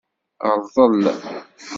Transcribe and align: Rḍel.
Rḍel. 0.55 1.01